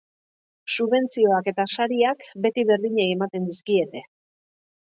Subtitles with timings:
[0.75, 4.07] Subentzioak eta sariak beti berdinei ematen dizkiete.